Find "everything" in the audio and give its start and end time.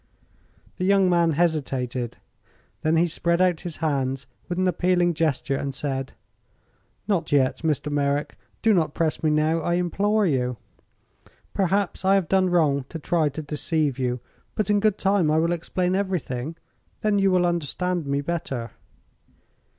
15.93-16.55